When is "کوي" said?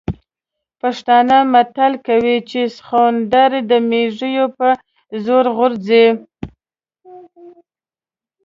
2.07-2.37